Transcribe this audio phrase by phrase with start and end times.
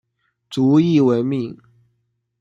[0.49, 1.55] 卒谥文敏。